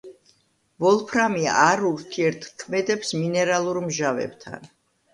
[0.83, 4.71] ვოლფრამი არ ურთიერთქმედებს მინერალურ მჟავებთან.